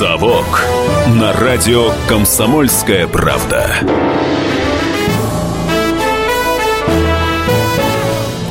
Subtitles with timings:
[0.00, 0.64] «Совок»
[1.08, 3.66] на радио «Комсомольская правда».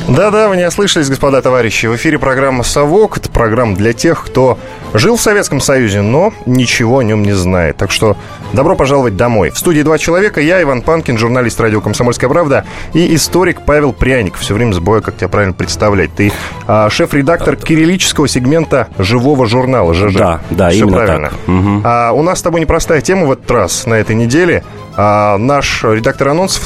[0.06, 1.86] Да-да, вы не ослышались, господа товарищи.
[1.86, 3.16] В эфире программа «Совок».
[3.16, 4.60] Это программа для тех, кто
[4.94, 7.76] жил в Советском Союзе, но ничего о нем не знает.
[7.76, 8.16] Так что
[8.52, 9.50] добро пожаловать домой.
[9.50, 10.40] В студии два человека.
[10.40, 14.36] Я, Иван Панкин, журналист радио «Комсомольская правда», и историк Павел Пряник.
[14.36, 16.12] Все время забываю, как тебя правильно представлять.
[16.14, 16.32] Ты
[16.66, 20.14] а, шеф-редактор кириллического сегмента живого журнала ЖЖ.
[20.16, 21.28] Да, да, Все именно правильно.
[21.30, 21.38] так.
[21.46, 21.82] Мгм.
[21.84, 24.64] А, у нас с тобой непростая тема в этот раз, на этой неделе.
[24.96, 26.64] А, наш редактор анонсов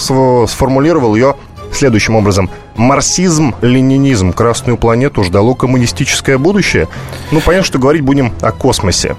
[0.51, 1.37] сформулировал ее
[1.73, 2.51] следующим образом.
[2.77, 6.89] Марксизм, ленинизм, Красную планету ждало коммунистическое будущее.
[7.31, 9.17] Ну, понятно, что говорить будем о космосе.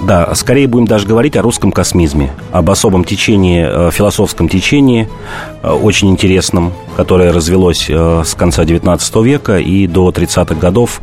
[0.00, 5.08] Да, скорее будем даже говорить о русском космизме, об особом течении, э, философском течении,
[5.62, 11.00] э, очень интересном, которое развелось э, с конца 19 века и до 30-х годов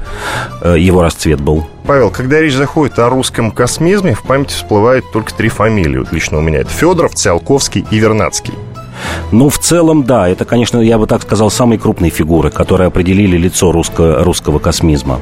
[0.63, 1.65] его расцвет был.
[1.85, 5.97] Павел, когда речь заходит о русском космизме, в памяти всплывают только три фамилии.
[5.97, 6.59] Вот лично у меня.
[6.59, 8.53] Это Федоров, Циолковский и Вернадский.
[9.31, 13.37] Ну, в целом, да, это, конечно, я бы так сказал, самые крупные фигуры, которые определили
[13.37, 15.19] лицо русско- русского космизма.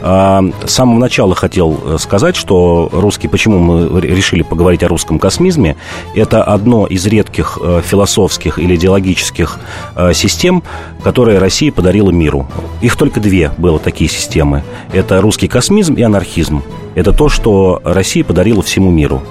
[0.00, 5.18] А, С самого начала хотел э, сказать, что русский, почему мы решили поговорить о русском
[5.18, 5.76] космизме,
[6.14, 9.58] это одно из редких э, философских или идеологических
[9.96, 10.62] э, систем,
[11.02, 12.46] которые Россия подарила миру.
[12.80, 14.62] Их только две было такие системы.
[14.92, 16.62] Это русский космизм и анархизм.
[16.94, 19.22] Это то, что Россия подарила всему миру.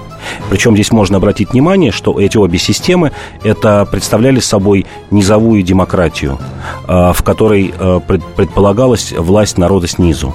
[0.50, 6.38] Причем здесь можно обратить внимание, что эти обе системы это представляли собой низовую демократию,
[6.86, 10.34] э, в которой э, пред- предполагалась власть народа снизу.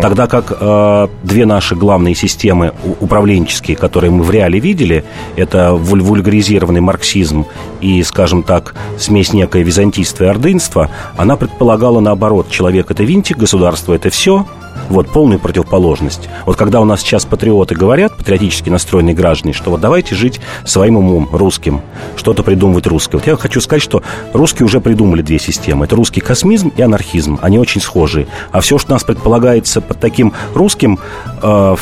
[0.00, 6.00] Тогда как э, две наши главные системы управленческие, которые мы в реале видели, это вуль-
[6.00, 7.44] вульгаризированный марксизм
[7.80, 13.94] и, скажем так, смесь некое византийства и ордынства, она предполагала наоборот, человек это винтик, государство
[13.94, 14.46] это все,
[14.88, 16.28] вот полную противоположность.
[16.46, 20.96] Вот когда у нас сейчас патриоты говорят, патриотически настроенные граждане, что вот давайте жить своим
[20.96, 21.80] умом, русским,
[22.16, 23.18] что-то придумывать русское.
[23.18, 24.02] Вот я хочу сказать, что
[24.32, 25.86] русские уже придумали две системы.
[25.86, 27.38] Это русский космизм и анархизм.
[27.42, 28.26] Они очень схожие.
[28.52, 30.98] А все, что нас предполагается под таким русским,
[31.42, 31.76] э,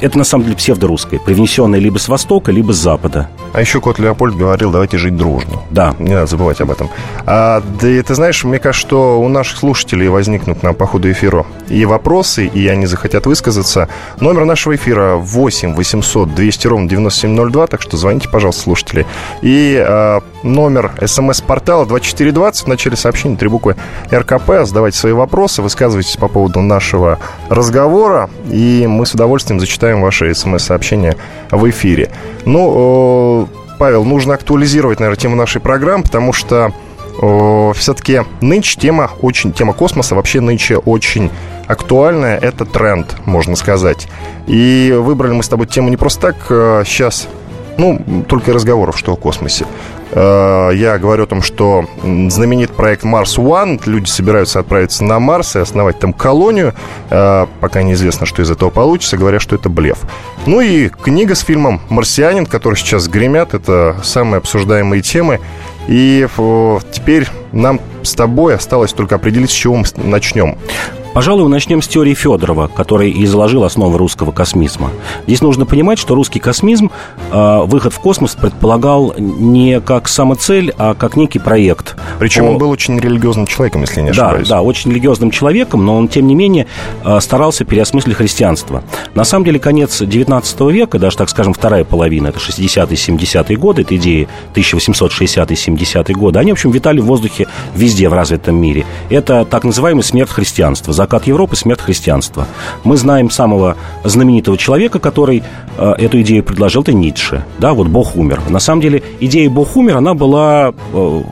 [0.00, 3.28] это на самом деле псевдорусское, привнесенное либо с Востока, либо с Запада.
[3.56, 5.62] А еще кот Леопольд говорил, давайте жить дружно.
[5.70, 5.96] Да.
[5.98, 6.90] Не надо забывать об этом.
[7.24, 11.10] А, да и ты знаешь, мне кажется, что у наших слушателей возникнут на по ходу
[11.10, 13.88] эфира и вопросы, и они захотят высказаться.
[14.20, 19.06] Номер нашего эфира 8 800 200 ровно 9702, так что звоните, пожалуйста, слушатели.
[19.40, 23.76] И а, номер смс-портала 2420, в начале сообщения три буквы
[24.10, 24.64] РКП.
[24.64, 27.18] Задавайте свои вопросы, высказывайтесь по поводу нашего
[27.48, 31.16] разговора, и мы с удовольствием зачитаем ваши смс-сообщения
[31.50, 32.10] в эфире.
[32.44, 36.72] Ну, э, Павел, нужно актуализировать, наверное, тему нашей программы, потому что
[37.18, 41.30] все-таки нынче тема очень, тема космоса вообще нынче очень
[41.66, 42.38] актуальная.
[42.38, 44.06] Это тренд, можно сказать.
[44.46, 46.36] И выбрали мы с тобой тему не просто так.
[46.50, 47.28] Э, Сейчас,
[47.78, 49.66] ну, только разговоров, что о космосе.
[50.12, 53.80] Э, Я говорю о том, что знаменит проект Mars One.
[53.86, 56.74] Люди собираются отправиться на Марс и основать там колонию.
[57.10, 59.16] Э, Пока неизвестно, что из этого получится.
[59.16, 59.98] Говорят, что это блеф.
[60.46, 63.54] Ну и книга с фильмом «Марсианин», который сейчас гремят.
[63.54, 65.40] Это самые обсуждаемые темы.
[65.88, 66.26] И
[66.92, 70.56] теперь нам с тобой осталось только определить, с чего мы начнем.
[71.16, 74.90] Пожалуй, начнем с теории Федорова, который и заложил основы русского космизма.
[75.26, 76.90] Здесь нужно понимать, что русский космизм,
[77.32, 81.96] э, выход в космос предполагал не как самоцель, а как некий проект.
[82.18, 84.48] Причем По- он был очень религиозным человеком, если не да, ошибаюсь.
[84.48, 86.66] да, очень религиозным человеком, но он, тем не менее,
[87.02, 88.84] э, старался переосмыслить христианство.
[89.14, 93.80] На самом деле, конец XIX века, даже, так скажем, вторая половина, это 60-е, 70-е годы,
[93.80, 98.84] это идеи 1860-70-е годы, они, в общем, витали в воздухе везде в развитом мире.
[99.08, 102.46] Это так называемый смерть христианства, закат Европы, смерть христианства.
[102.82, 105.42] Мы знаем самого знаменитого человека, который
[105.78, 107.44] э, эту идею предложил, это Ницше.
[107.58, 108.40] Да, вот Бог умер.
[108.48, 111.22] На самом деле, идея Бог умер, она была, э,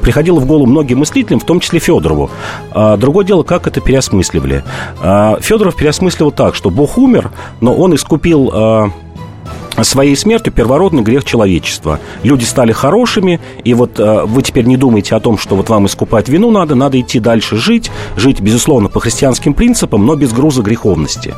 [0.00, 2.30] приходила в голову многим мыслителям, в том числе Федорову.
[2.70, 4.62] А, Другое дело, как это переосмысливали.
[5.02, 8.90] А, Федоров переосмысливал так, что Бог умер, но он искупил а,
[9.82, 11.98] своей смертью первородный грех человечества.
[12.22, 15.86] Люди стали хорошими, и вот э, вы теперь не думаете о том, что вот вам
[15.86, 20.62] искупать вину надо, надо идти дальше жить, жить, безусловно, по христианским принципам, но без груза
[20.62, 21.34] греховности.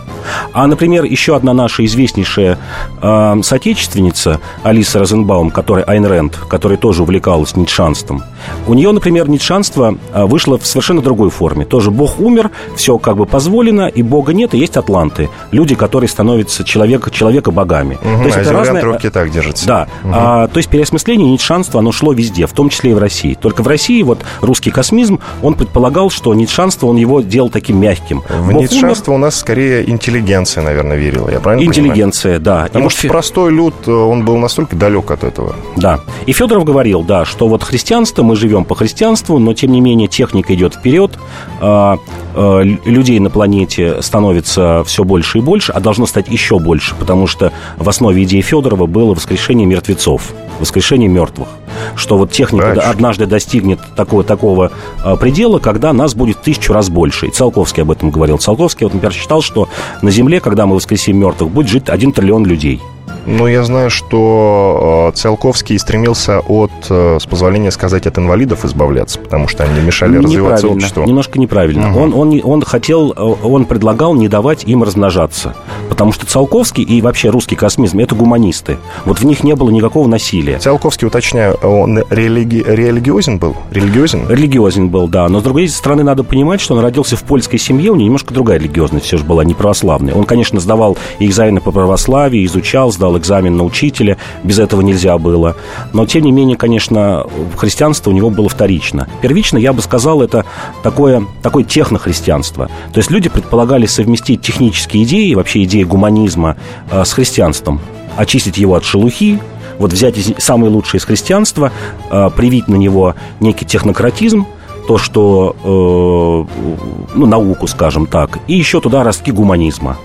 [0.52, 2.58] А, например, еще одна наша известнейшая
[3.00, 8.22] э, соотечественница Алиса Розенбаум, которая Айн Рэнд, которая тоже увлекалась ницшанством,
[8.66, 11.64] у нее, например, ницшанство э, вышло в совершенно другой форме.
[11.64, 15.30] Тоже Бог умер, все как бы позволено, и Бога нет, и есть атланты.
[15.52, 17.98] Люди, которые становятся человека, человека богами.
[18.28, 18.82] Понимаю, то есть это разные...
[18.84, 19.66] руки так держится.
[19.66, 20.12] Да, угу.
[20.14, 23.34] а, то есть переосмысление ницшанства, оно шло везде, в том числе и в России.
[23.34, 28.22] Только в России вот русский космизм, он предполагал, что ницшанство, он его делал таким мягким.
[28.28, 29.20] В Бог ницшанство умер...
[29.20, 32.62] у нас скорее интеллигенция, наверное, верила, я правильно Интеллигенция, понимаю?
[32.62, 32.64] да.
[32.66, 33.12] Потому и что вот...
[33.12, 35.56] простой люд, э, он был настолько далек от этого.
[35.76, 36.00] Да.
[36.26, 40.08] И Федоров говорил, да, что вот христианство, мы живем по христианству, но тем не менее
[40.08, 41.12] техника идет вперед,
[41.60, 41.98] а,
[42.36, 47.52] людей на планете становится все больше и больше, а должно стать еще больше, потому что
[47.78, 51.48] в основе идеи Федорова было воскрешение мертвецов, воскрешение мертвых.
[51.94, 52.88] Что вот техника Дальше.
[52.88, 54.72] однажды достигнет такого, такого
[55.02, 57.26] а, предела, когда нас будет тысячу раз больше.
[57.26, 58.38] И Циолковский об этом говорил.
[58.38, 59.68] Циолковский, вот, например, считал, что
[60.02, 62.80] на Земле, когда мы воскресим мертвых, будет жить один триллион людей.
[63.26, 69.18] Ну, я знаю, что э, Циолковский стремился от, э, с позволения сказать, от инвалидов избавляться,
[69.18, 71.04] потому что они мешали развиваться обществу.
[71.04, 71.90] Немножко неправильно.
[71.90, 72.00] Угу.
[72.00, 75.56] Он, он, он хотел, э, он предлагал не давать им размножаться,
[75.88, 78.78] потому что Циолковский и вообще русский космизм– это гуманисты.
[79.04, 80.58] Вот в них не было никакого насилия.
[80.58, 82.62] Циолковский, уточняю, он религи...
[82.64, 83.56] религиозен был?
[83.72, 84.28] Религиозен?
[84.28, 85.28] Религиозен был, да.
[85.28, 88.32] Но, с другой стороны, надо понимать, что он родился в польской семье, у него немножко
[88.32, 90.14] другая религиозность все же была, не православная.
[90.14, 95.56] Он, конечно, сдавал экзамены по православию, изучал, сдал экзамен на учителя, без этого нельзя было.
[95.92, 97.26] Но, тем не менее, конечно,
[97.56, 99.08] христианство у него было вторично.
[99.22, 100.44] Первично, я бы сказал, это
[100.82, 102.68] такое, такое технохристианство.
[102.92, 106.56] То есть люди предполагали совместить технические идеи, вообще идеи гуманизма
[106.90, 107.80] э, с христианством,
[108.16, 109.40] очистить его от шелухи,
[109.78, 111.72] вот взять самое лучшее из христианства,
[112.10, 114.46] э, привить на него некий технократизм,
[114.86, 119.96] то, что, э, ну, науку, скажем так, и еще туда ростки гуманизма.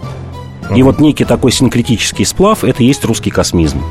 [0.76, 3.82] И вот некий такой синкретический сплав– это есть русский космизм.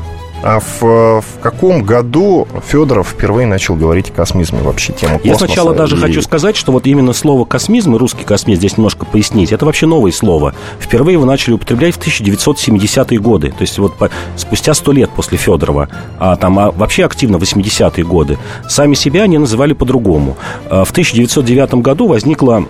[0.43, 0.81] А в,
[1.21, 5.27] в каком году Федоров впервые начал говорить о космизме вообще, тему космоса?
[5.27, 5.99] Я сначала даже и...
[5.99, 9.51] хочу сказать, что вот именно слово «космизм» и «русский космизм» здесь немножко пояснить.
[9.51, 10.55] Это вообще новое слово.
[10.79, 13.51] Впервые его начали употреблять в 1970-е годы.
[13.51, 15.89] То есть вот по, спустя сто лет после Федорова.
[16.17, 18.39] А там а вообще активно 80-е годы.
[18.67, 20.37] Сами себя они называли по-другому.
[20.67, 22.65] А в 1909 году возникло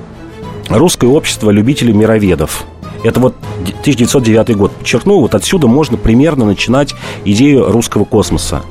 [0.70, 2.66] Русское общество любителей мироведов.
[3.04, 3.36] Это вот
[3.82, 4.72] 1909 год.
[4.72, 6.94] Подчеркну, вот отсюда можно примерно начинать
[7.26, 8.62] идею русского космоса,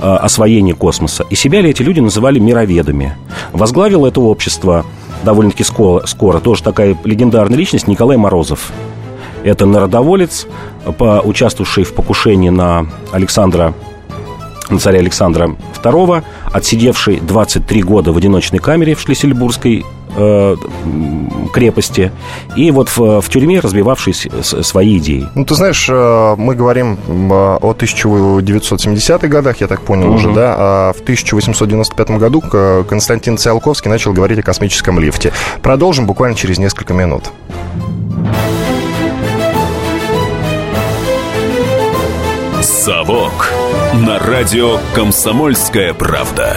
[0.00, 1.24] э, освоения космоса.
[1.30, 3.16] И себя ли эти люди называли мироведами.
[3.52, 4.84] Возглавил это общество
[5.24, 8.72] довольно-таки скоро, скоро тоже такая легендарная личность Николай Морозов.
[9.44, 10.46] Это народоволец,
[11.24, 13.74] участвовавший в покушении на Александра
[14.68, 19.86] на царя Александра II, отсидевший 23 года в одиночной камере в Шлиссельбургской
[20.18, 20.56] э,
[21.52, 22.12] крепости,
[22.56, 25.26] и вот в, в тюрьме развивавший свои идеи.
[25.34, 30.16] Ну, ты знаешь, э, мы говорим э, о 1970-х годах, я так понял угу.
[30.16, 32.42] уже, да, а в 1895 году
[32.88, 35.32] Константин Циолковский начал говорить о космическом лифте.
[35.62, 37.24] Продолжим буквально через несколько минут.
[42.88, 43.52] «Совок»
[43.94, 46.56] на радио «Комсомольская правда».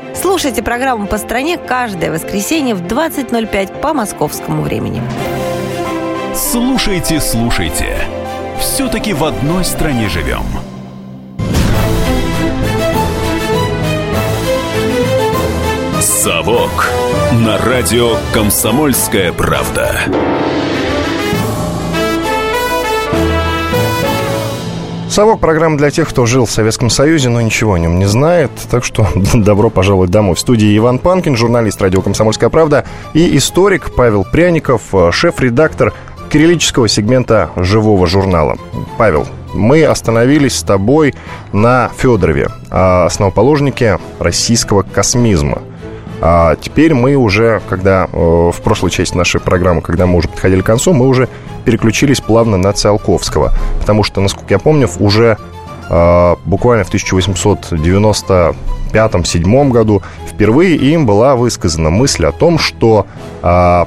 [0.13, 5.01] Слушайте программу «По стране» каждое воскресенье в 20.05 по московскому времени.
[6.35, 7.97] Слушайте, слушайте.
[8.59, 10.43] Все-таки в одной стране живем.
[15.99, 16.89] «Совок»
[17.33, 19.99] на радио «Комсомольская правда».
[25.11, 28.49] Совок– программа для тех, кто жил в Советском Союзе, но ничего о нем не знает.
[28.69, 30.35] Так что добро пожаловать домой.
[30.35, 35.93] В студии Иван Панкин, журналист радио «Комсомольская правда» и историк Павел Пряников, э, шеф-редактор
[36.29, 38.57] кириллического сегмента «Живого журнала».
[38.97, 41.13] Павел, мы остановились с тобой
[41.51, 45.61] на Федорове, основоположнике российского космизма.
[46.21, 50.61] А теперь мы уже, когда э, в прошлой части нашей программы, когда мы уже подходили
[50.61, 51.27] к концу, мы уже
[51.65, 53.51] переключились плавно на Циолковского.
[53.79, 55.39] Потому что, насколько я помню, уже
[55.89, 63.07] э, буквально в 1895-7 году впервые им была высказана мысль о том, что
[63.41, 63.85] э,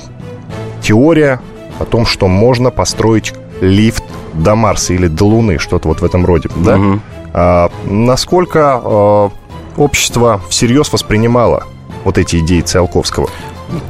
[0.83, 1.41] теория
[1.79, 6.27] о том, что можно построить лифт до Марса или до Луны, что-то вот в этом
[6.27, 6.77] роде, да?
[6.77, 7.01] Угу.
[7.33, 9.31] А, насколько а,
[9.77, 11.65] общество всерьез воспринимало
[12.05, 13.29] вот эти идеи Циолковского?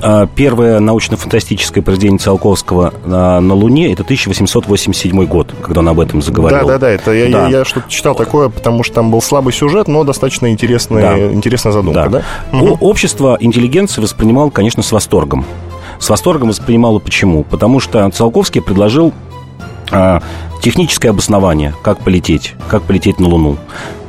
[0.03, 6.23] А, первое научно-фантастическое произведение Циолковского на, на Луне это 1887 год, когда он об этом
[6.23, 6.61] заговорил.
[6.61, 6.91] Да, да, да.
[6.91, 7.49] Это я, да.
[7.49, 11.33] я, я что-то читал такое, потому что там был слабый сюжет, но достаточно интересная, да.
[11.33, 12.09] интересная задумка.
[12.09, 12.25] Да.
[12.53, 12.59] Да?
[12.59, 12.79] Угу.
[12.81, 15.45] Общество интеллигенции воспринимало, конечно, с восторгом.
[15.99, 17.45] С восторгом воспринимало почему?
[17.45, 19.13] Потому что Циолковский предложил
[19.91, 20.23] а,
[20.61, 23.59] техническое обоснование, как полететь, как полететь на Луну,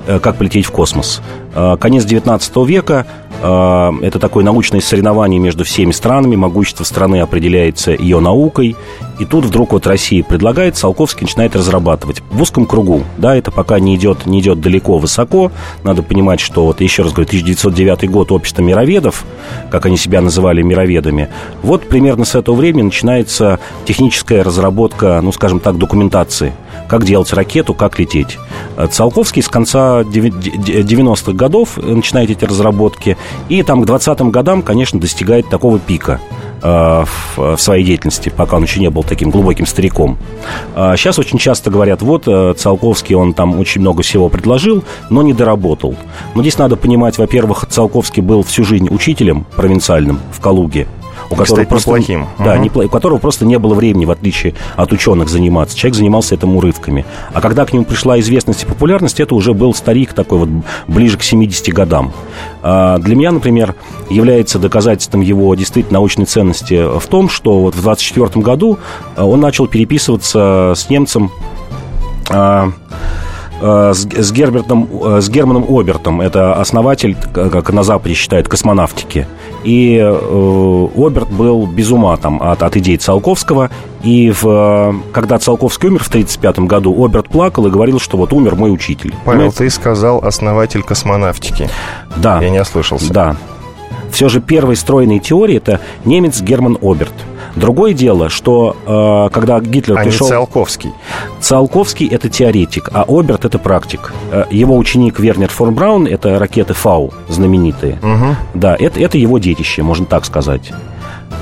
[0.06, 1.22] как полететь в космос.
[1.56, 3.08] А, конец 19 века
[3.42, 8.76] а, это такое научное соревнование между всеми странами, могущество страны определяется ее наукой,
[9.20, 12.22] и тут вдруг вот Россия предлагает, Салковский начинает разрабатывать.
[12.30, 15.52] В узком кругу, да, это пока не идет, не идет далеко, высоко,
[15.84, 19.24] надо понимать, что вот еще раз говорю, 1909 год общество мироведов,
[19.72, 21.30] как они себя называли мироведами,
[21.62, 26.54] вот примерно с этого времени начинается техническая разработка, ну, скажем так, документации,
[26.88, 28.38] как делать ракету, как лететь.
[28.92, 33.18] Циолковский с конца 90-х годов начинает эти разработки,
[33.50, 36.20] и там к 20-м годам, конечно, достигает такого пика
[36.62, 37.06] э,
[37.36, 40.18] в своей деятельности, пока он еще не был таким глубоким стариком.
[40.76, 45.34] Сейчас очень часто говорят, вот э, Циолковский, он там очень много всего предложил, но не
[45.34, 45.96] доработал.
[46.34, 50.88] Но здесь надо понимать, во-первых, Циолковский был всю жизнь учителем провинциальным в Калуге,
[51.30, 52.28] у которого просто, неплохим.
[52.40, 52.64] Да, угу.
[52.64, 55.78] непло, у которого просто не было времени, в отличие от ученых, заниматься.
[55.78, 57.06] Человек занимался этим урывками.
[57.34, 60.50] А когда к нему пришла известность и популярность, это уже был старик такой вот
[60.88, 62.14] ближе к 70 годам.
[62.62, 63.76] А для меня, например,
[64.10, 68.80] является доказательством его действительно научной ценности в том, что вот в 24 году
[69.16, 71.32] а, он начал переписываться с немцем
[72.30, 72.72] а,
[73.62, 74.90] с, с, Гербертом,
[75.22, 76.22] с Германом Обертом.
[76.22, 79.28] Это основатель, как на Западе считают, космонавтики.
[79.64, 83.70] И э, Оберт был без ума там, от, от идей Циолковского.
[84.04, 88.56] И в, когда Циолковский умер в 1935 году, Оберт плакал и говорил, что вот умер
[88.56, 89.12] мой учитель.
[89.26, 89.58] Павел, Понимаете?
[89.58, 91.70] ты сказал основатель космонавтики.
[92.16, 92.40] Да.
[92.42, 93.12] Я не ослышался.
[93.12, 93.36] Да.
[94.12, 97.14] Все же первой стройной теории это немец Герман Оберт–
[97.56, 100.28] Другое дело, что э, когда Гитлер а пришел...
[100.28, 100.92] не Циолковский.
[101.46, 104.12] Циолковский– это теоретик, а Оберт– это практик.
[104.32, 108.00] Э, его ученик Вернер фон Браун– это ракеты Фау знаменитые.
[108.02, 108.36] Угу.
[108.56, 110.72] Да, это, это его детище, можно так сказать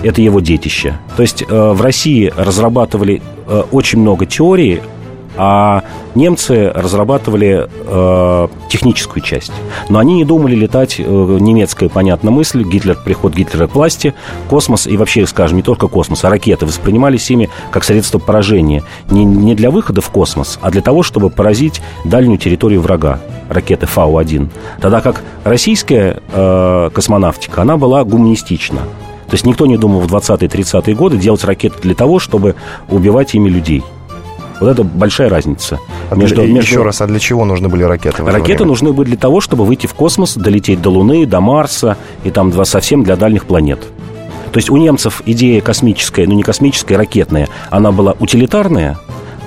[0.04, 1.00] это его детище.
[1.16, 4.82] То есть э, в России разрабатывали э, очень много теорий
[5.38, 5.84] а
[6.16, 9.52] немцы разрабатывали э, техническую часть.
[9.90, 14.14] Но они не думали летать, э, немецкая, понятная мысль, Гитлер, приход Гитлера к власти,
[14.50, 18.84] космос и вообще, скажем, не только космос, а ракеты воспринимались ими как средство поражения.
[19.10, 23.86] Не, не для выхода в космос, а для того, чтобы поразить дальнюю территорию врага, ракеты
[23.86, 24.50] Фау-1.
[24.82, 28.82] Тогда как российская э, космонавтика, она была гуманистична.
[29.28, 32.56] То есть никто не думал в 20-30-е годы делать ракеты для того, чтобы
[32.88, 33.84] убивать ими людей.
[34.60, 35.80] Вот это большая разница.
[36.10, 36.72] А между, для, между...
[36.72, 38.24] Еще раз, а для чего нужны были ракеты?
[38.24, 38.66] Ракеты время?
[38.68, 42.52] нужны были для того, чтобы выйти в космос, долететь до Луны, до Марса и там
[42.52, 43.80] два совсем для дальних планет.
[44.52, 49.00] То есть у немцев идея космическая, ну не космическая, ракетная, она была утилитарная,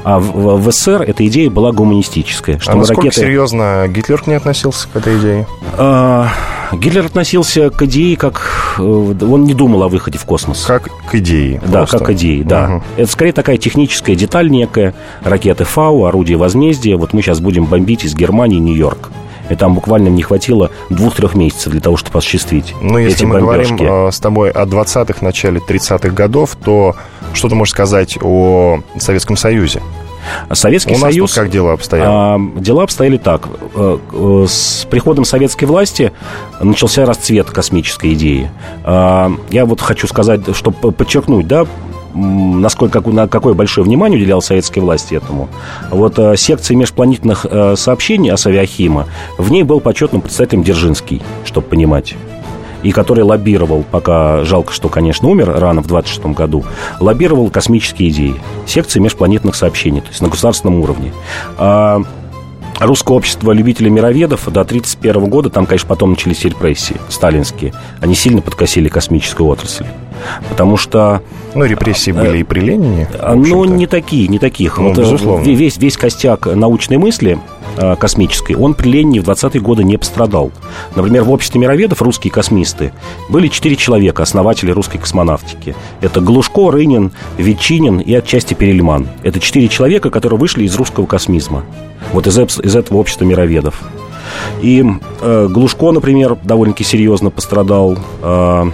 [0.02, 2.58] а в, в СССР эта идея была гуманистическая.
[2.58, 3.20] Что а насколько ракеты...
[3.20, 5.46] серьезно Гитлер к ней относился, к этой идее?
[5.78, 6.28] А,
[6.72, 8.76] Гитлер относился к идее как...
[8.78, 10.64] Э, он не думал о выходе в космос.
[10.64, 11.60] Как к идее?
[11.66, 11.98] Да, просто.
[11.98, 12.66] как к идее, да.
[12.76, 12.82] Угу.
[12.98, 14.94] Это скорее такая техническая деталь некая.
[15.22, 16.96] Ракеты Фау, орудие возмездия.
[16.96, 19.10] Вот мы сейчас будем бомбить из Германии Нью-Йорк.
[19.48, 23.40] И там буквально не хватило двух-трех месяцев для того, чтобы осуществить Ну, если эти мы
[23.40, 23.72] бомбежки.
[23.74, 26.96] говорим э, с тобой о 20-х, начале 30-х годов, то
[27.32, 29.82] что ты можешь сказать о Советском Союзе?
[30.52, 31.32] Советский У Союз...
[31.32, 32.08] как дела обстояли?
[32.08, 33.48] А, дела обстояли так.
[33.74, 36.12] Э, э, с приходом советской власти
[36.60, 38.50] начался расцвет космической идеи.
[38.84, 41.66] А, я вот хочу сказать, чтобы подчеркнуть, да,
[42.14, 45.48] насколько на какое большое внимание уделял советской власти этому.
[45.90, 47.44] Вот э, секции межпланетных
[47.76, 49.06] сообщений о Авиахима,
[49.38, 52.14] в ней был почетным представителем Держинский, чтобы понимать
[52.86, 56.64] и который лоббировал, пока жалко, что, конечно, умер рано в 26 году,
[57.00, 61.12] лоббировал космические идеи, секции межпланетных сообщений, то есть на государственном уровне.
[61.58, 62.00] А
[62.78, 67.72] Русское общество любителей мироведов до 1931 года, там, конечно, потом начались репрессии сталинские.
[68.00, 69.86] Они сильно подкосили космическую отрасль.
[70.50, 71.22] Потому что...
[71.54, 73.08] Ну, репрессии э, были и при Ленине.
[73.34, 74.76] Ну, не такие, не таких.
[74.76, 75.42] Ну, вот, э, безусловно.
[75.42, 77.38] Весь, весь костяк научной мысли
[77.98, 80.50] космической, он при Ленине в 20-е годы не пострадал.
[80.94, 82.92] Например, в обществе мироведов русские космисты
[83.28, 85.74] были четыре человека, основатели русской космонавтики.
[86.00, 89.08] Это Глушко, Рынин, Ветчинин и отчасти Перельман.
[89.22, 91.64] Это четыре человека, которые вышли из русского космизма.
[92.12, 93.82] Вот из, из этого общества мироведов.
[94.60, 94.84] И
[95.20, 97.98] э, Глушко, например, довольно-таки серьезно пострадал.
[98.22, 98.64] Э,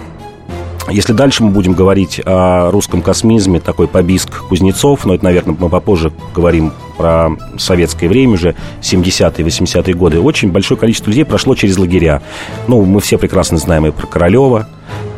[0.89, 5.69] если дальше мы будем говорить о русском космизме, такой побиск Кузнецов, но это, наверное, мы
[5.69, 11.77] попозже говорим про советское время уже, 70-е, 80-е годы, очень большое количество людей прошло через
[11.77, 12.21] лагеря.
[12.67, 14.67] Ну, мы все прекрасно знаем и про Королева,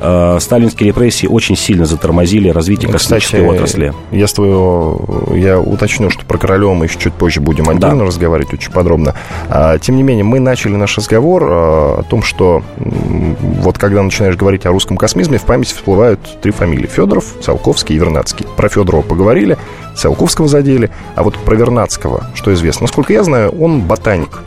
[0.01, 3.93] э, сталинские репрессии очень сильно затормозили развитие космической Кстати, отрасли.
[4.11, 8.05] Я, с твоего, я уточню, что про Королева мы еще чуть позже будем отдельно Да.
[8.05, 9.13] разговаривать очень подробно.
[9.49, 14.35] А, тем не менее, мы начали наш разговор а, о том, что вот когда начинаешь
[14.35, 16.87] говорить о русском космизме, в памяти всплывают три фамилии.
[16.87, 18.45] Федоров, Циолковский и Вернадский.
[18.57, 19.57] Про Федорова поговорили,
[19.95, 22.83] Циолковского задели, а вот про Вернадского, что известно.
[22.83, 24.39] Насколько я знаю, он ботаник,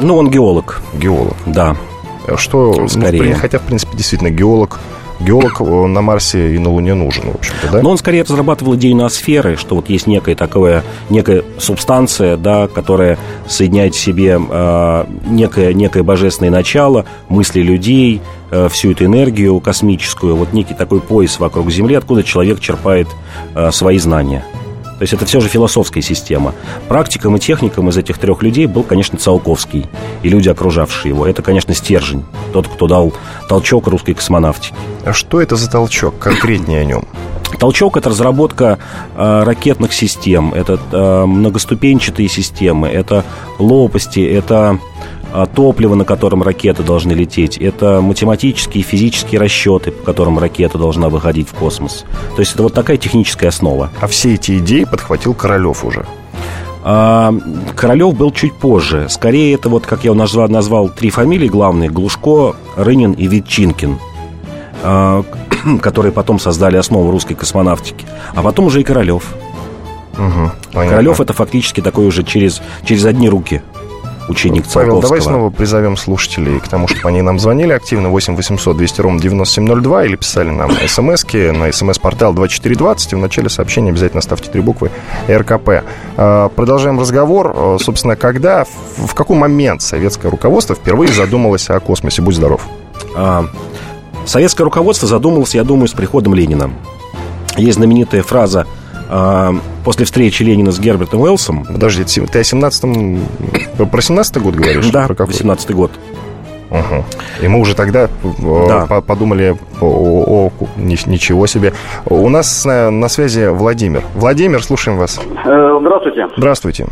[0.00, 1.34] Ну, он геолог, геолог.
[1.46, 1.76] да.
[2.36, 3.18] Что, ну, Скорее.
[3.20, 4.78] при- хотя, в принципе, действительно, геолог,
[5.20, 7.82] геолог на Марсе и на Луне нужен, в общем-то, да?
[7.82, 13.18] Но он скорее разрабатывал идею ноосферы, что вот есть некая такая, некая субстанция, да, которая
[13.48, 18.20] соединяет в себе э, некое, некое божественное начало, мысли людей,
[18.50, 23.08] э, всю эту энергию космическую, вот некий такой пояс вокруг Земли, откуда человек черпает
[23.54, 24.44] э, свои знания.
[24.98, 26.54] То есть это все же философская система.
[26.88, 29.86] Практиком и техником из этих трех людей был, конечно, Циолковский
[30.22, 31.26] и люди, окружавшие его.
[31.26, 33.12] Это, конечно, стержень, тот, кто дал
[33.48, 34.74] толчок русской космонавтике.
[35.04, 36.18] А что это за толчок?
[36.18, 37.04] Конкретнее о нем.
[37.58, 38.78] Толчок– это разработка
[39.16, 43.24] э, ракетных систем, это э, многоступенчатые системы, это
[43.58, 44.78] лопасти, это
[45.54, 51.08] топливо, на котором ракеты должны лететь, это математические и физические расчеты, по которым ракета должна
[51.08, 52.04] выходить в космос.
[52.34, 53.90] То есть это вот такая техническая основа.
[54.00, 56.06] А все эти идеи подхватил Королев уже.
[56.82, 57.34] А,
[57.76, 59.06] Королев был чуть позже.
[59.10, 63.98] Скорее, это вот, как я назвал, назвал три фамилии главные– Глушко, Рынин и Ветчинкин,
[64.82, 65.24] а,
[65.82, 68.06] которые потом создали основу русской космонавтики.
[68.34, 69.34] А потом уже и Королев.
[70.14, 70.90] Угу, понятно.
[70.90, 73.62] Королев это фактически такой уже через, через одни руки
[74.28, 78.76] ученик Павел, давай снова призовем слушателей к тому, чтобы они нам звонили активно 8 800
[78.76, 84.22] 200 ровно 9702 или писали нам смс на смс-портал 2420 и в начале сообщения обязательно
[84.22, 84.90] ставьте три буквы
[85.28, 85.84] РКП.
[86.16, 87.52] А, Продолжаем разговор.
[87.54, 88.64] А, Собственно, когда,
[88.96, 92.22] в какой момент советское руководство впервые задумалось о космосе?
[92.22, 92.62] Будь здоров.
[93.16, 93.46] А,
[94.26, 96.70] советское руководство задумалось, я думаю, с приходом Ленина.
[97.56, 98.66] Есть знаменитая фраза
[99.84, 101.64] после встречи Ленина с Гербертом Уэллсом.
[101.64, 103.20] Подожди, ты о 17-м...
[103.76, 104.86] Про 17-й год говоришь?
[104.90, 105.32] Да, Про какой?
[105.34, 105.90] 18 год.
[106.70, 107.04] Угу.
[107.42, 108.08] И мы уже тогда э,
[108.68, 108.86] Да.
[108.86, 111.72] по- подумали, о, о, о, ни- ничего себе.
[112.04, 114.02] У нас на, на связи Владимир.
[114.14, 115.18] Владимир, слушаем вас.
[115.46, 116.26] Э, Здравствуйте.
[116.36, 116.86] Здравствуйте.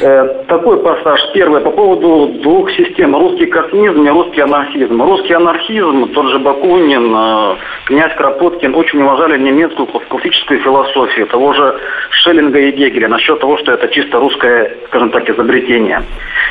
[0.00, 1.20] Э, Такой пассаж.
[1.34, 3.14] Первый по поводу двух систем.
[3.14, 5.02] Русский космизм и русский анархизм.
[5.02, 11.78] Русский анархизм, тот же Бакунин, э, князь Кропоткин очень уважали немецкую классическую философию того же
[12.10, 16.02] Шеллинга и Гегеля насчет того, что это чисто русское, скажем так, изобретение.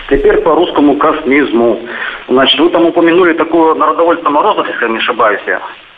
[0.09, 1.81] Теперь по русскому космизму.
[2.27, 5.41] Значит, вы там упомянули такое народовольство Морозов, если я не ошибаюсь.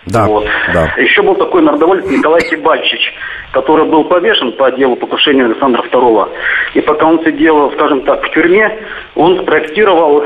[0.05, 0.45] Да, Вот.
[0.73, 0.93] да.
[0.97, 3.13] Еще был такой народовольец Николай Кибальчич,
[3.51, 6.29] который был повешен по делу покушения Александра II.
[6.73, 8.79] И пока он сидел, скажем так, в тюрьме,
[9.15, 10.23] он спроектировал,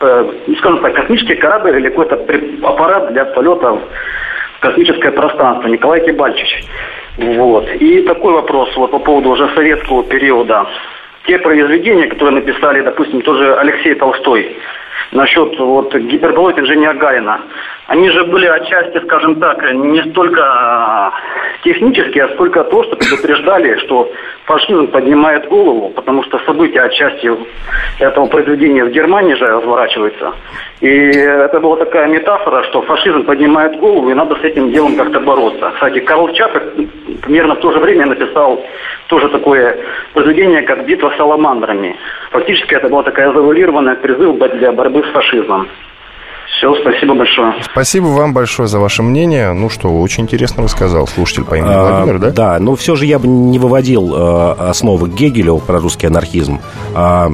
[0.00, 2.20] э, ну, скажем так, космический корабль или какой-то
[2.66, 5.68] аппарат для полета в космическое пространство.
[5.68, 6.64] Николай Кибальчич.
[7.16, 7.68] Вот.
[7.74, 10.66] И такой вопрос вот по поводу уже советского периода.
[11.26, 14.56] Те произведения, которые написали, допустим, тоже Алексей Толстой,
[15.12, 17.40] насчет вот гиперболоид инженера Гарина,
[17.90, 21.12] они же были отчасти, скажем так, не столько а,
[21.64, 24.12] технические, а столько то, что предупреждали, что
[24.44, 27.28] фашизм поднимает голову, потому что события отчасти
[27.98, 30.32] этого произведения в Германии же разворачиваются.
[30.80, 35.18] И это была такая метафора, что фашизм поднимает голову, и надо с этим делом как-то
[35.18, 35.72] бороться.
[35.74, 36.62] Кстати, Карл Чапек
[37.22, 38.64] примерно в то же время написал
[39.08, 39.76] тоже такое
[40.14, 41.96] произведение, как «Битва с саламандрами».
[42.30, 45.66] Фактически это была такая завуалированная призыв для борьбы с фашизмом.
[46.56, 47.54] Все, спасибо большое.
[47.62, 49.52] Спасибо вам большое за ваше мнение.
[49.52, 52.30] Ну что, очень интересно рассказал слушатель по имени А, Владимир, да?
[52.30, 56.60] Да, но все же я бы не выводил э, основы Гегеля про русский анархизм.
[56.94, 57.30] А,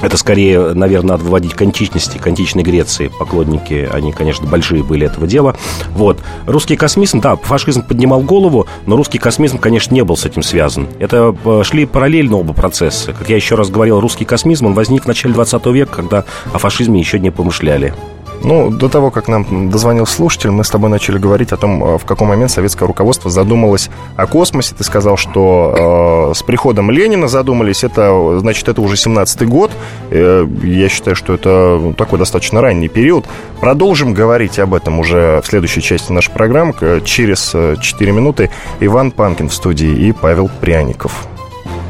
[0.00, 3.10] это скорее, наверное, надо выводить к античности, к античной Греции.
[3.18, 5.56] Поклонники, они, конечно, большие были этого дела.
[5.90, 6.18] Вот.
[6.46, 10.88] Русский космизм, да, фашизм поднимал голову, но русский космизм, конечно, не был с этим связан.
[10.98, 13.12] Это э, шли параллельно оба процесса.
[13.12, 16.58] Как я еще раз говорил, русский космизм, он возник в начале 20 века, когда о
[16.58, 17.94] фашизме еще не помышляли.
[18.42, 21.98] Ну, до того, как нам дозвонил слушатель, мы с тобой начали говорить о том, э,
[21.98, 24.74] в какой момент советское руководство задумалось о космосе.
[24.76, 27.84] Ты сказал, что э, с приходом Ленина задумались.
[27.84, 29.70] Это, значит, это уже 17-й год.
[30.10, 33.26] Э, я считаю, что это ну, такой достаточно ранний период.
[33.60, 36.74] Продолжим говорить об этом уже в следующей части нашей программы.
[37.04, 38.50] Через э, 4 минуты
[38.80, 41.26] Иван Панкин в студии и Павел Пряников.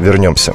[0.00, 0.54] Вернемся.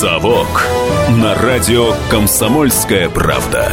[0.00, 0.64] «Совок»
[1.10, 3.70] на радио «Комсомольская правда».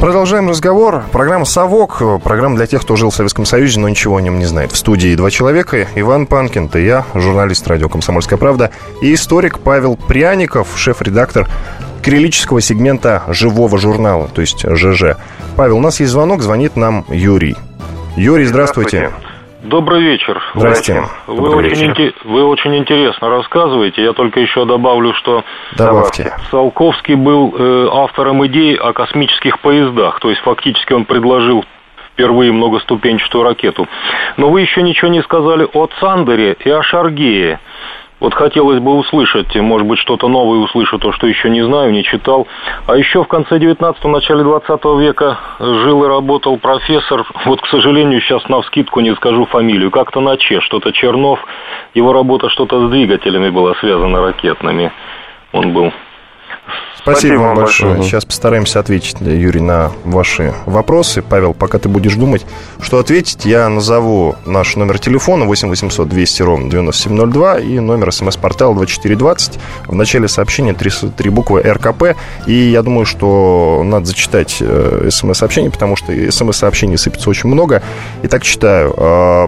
[0.00, 1.02] Продолжаем разговор.
[1.10, 2.00] Программа «Совок».
[2.22, 4.70] Программа для тех, кто жил в Советском Союзе, но ничего о нем не знает.
[4.70, 5.88] В студии два человека.
[5.96, 8.70] Иван Панкин, это я, журналист радио «Комсомольская правда»,
[9.02, 11.48] и историк Павел Пряников, шеф-редактор
[12.04, 15.16] кириллического сегмента живого журнала, то есть ЖЖ.
[15.56, 17.56] Павел, у нас есть звонок, звонит нам Юрий.
[18.14, 19.10] Юрий, здравствуйте.
[19.66, 20.40] Добрый вечер.
[20.54, 21.02] Здрасте.
[21.26, 22.14] Вы Добрый очень, вечер.
[22.22, 24.02] вы очень интересно рассказываете.
[24.02, 25.44] Я только еще добавлю, что
[25.76, 26.32] Добавьте.
[26.52, 30.20] Салковский был э, автором идей о космических поездах.
[30.20, 31.64] То есть фактически он предложил
[32.12, 33.88] впервые многоступенчатую ракету.
[34.36, 37.58] Но вы еще ничего не сказали о Цандере и о Шаргее.
[38.18, 42.02] Вот хотелось бы услышать, может быть, что-то новое услышу, то, что еще не знаю, не
[42.02, 42.46] читал.
[42.86, 48.22] А еще в конце 19-го, начале 20 века жил и работал профессор, вот, к сожалению,
[48.22, 51.44] сейчас на вскидку не скажу фамилию, как-то на Че, что-то Чернов,
[51.92, 54.92] его работа что-то с двигателями была связана ракетными.
[55.52, 55.92] Он был
[57.02, 58.02] Спасибо, вам большое.
[58.02, 61.22] Сейчас постараемся ответить, Юрий, на ваши вопросы.
[61.22, 62.44] Павел, пока ты будешь думать,
[62.80, 68.74] что ответить, я назову наш номер телефона 8 800 200 ровно 9702 и номер смс-портала
[68.74, 69.58] 2420.
[69.86, 72.16] В начале сообщения три, три буквы РКП.
[72.46, 77.82] И я думаю, что надо зачитать э, смс-сообщение, потому что смс-сообщений сыпется очень много.
[78.24, 78.94] Итак, читаю.
[78.96, 79.46] Э,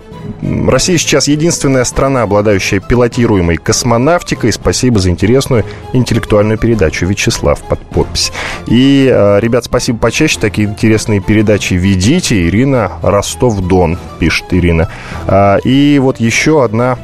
[0.69, 4.53] Россия сейчас единственная страна, обладающая пилотируемой космонавтикой.
[4.53, 7.07] Спасибо за интересную интеллектуальную передачу.
[7.07, 8.33] Вячеслав под подпись.
[8.67, 10.39] И, э, ребят, спасибо почаще.
[10.41, 12.47] Такие интересные передачи ведите.
[12.47, 14.89] Ирина Ростов-Дон, пишет Ирина.
[15.27, 16.99] А, И вот еще одна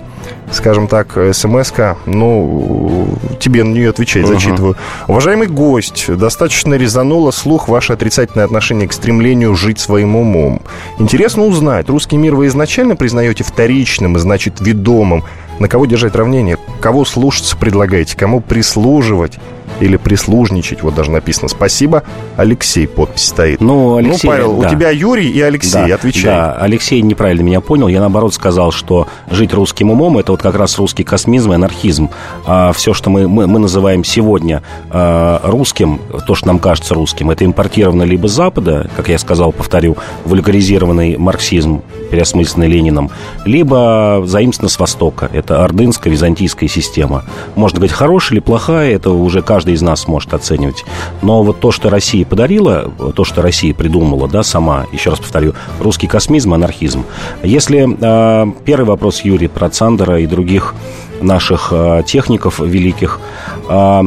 [0.51, 3.09] скажем так, смс-ка, ну,
[3.41, 4.77] тебе на нее отвечать, зачитываю.
[5.09, 10.63] Уважаемый гость, достаточно резануло слух ваше отрицательное отношение к стремлению жить своим умом.
[10.99, 15.25] Интересно узнать, русский мир вы изначально признаете вторичным и, значит, ведомым?
[15.59, 16.59] На кого держать равнение?
[16.81, 18.17] Кого слушаться предлагаете?
[18.17, 19.39] Кому прислуживать?
[19.81, 21.49] Или прислужничать, вот даже написано.
[21.49, 22.03] Спасибо,
[22.37, 23.61] Алексей, подпись стоит.
[23.61, 24.69] Ну, Алексей, ну Павел, да.
[24.69, 26.25] у тебя Юрий и Алексей, Да, отвечай.
[26.25, 27.89] Да, Алексей неправильно меня понял.
[27.89, 32.11] Я, наоборот, сказал, что жить русским умом– это вот как раз русский космизм и анархизм.
[32.47, 37.31] А все, что мы, мы, мы называем сегодня а, русским, то, что нам кажется русским,
[37.31, 43.11] это импортировано либо с Запада, как я сказал, повторю, вульгаризированный марксизм, переосмысленный Лениным,
[43.45, 45.31] либо заимствовано с Востока.
[45.33, 47.25] Это ордынская, византийская система.
[47.55, 50.85] Можно говорить, хорошая или плохая, это уже каждый из нас может оценивать.
[51.23, 55.55] Но вот то, что Россия подарила, то, что Россия придумала, да, сама, еще раз повторю,
[55.81, 57.05] русский космизм, анархизм.
[57.43, 60.75] Если э, первый вопрос Юрий про Цандера и других
[61.21, 63.21] наших э, техников великих,
[63.69, 64.03] э,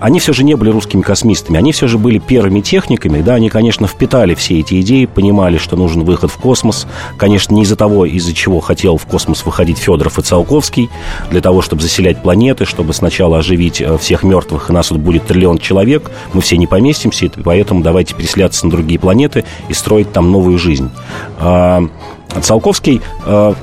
[0.00, 3.48] они все же не были русскими космистами, они все же были первыми техниками, да, они,
[3.48, 8.04] конечно, впитали все эти идеи, понимали, что нужен выход в космос, конечно, не из-за того,
[8.04, 10.90] из-за чего хотел в космос выходить Федоров и Циолковский,
[11.30, 15.26] для того, чтобы заселять планеты, чтобы сначала оживить э, всех мертвых, и нас тут будет
[15.26, 20.12] триллион человек, мы все не поместимся, и поэтому давайте переселяться на другие планеты и строить
[20.12, 20.90] там новую жизнь.
[21.38, 21.82] А,
[22.40, 23.54] Циолковский, э,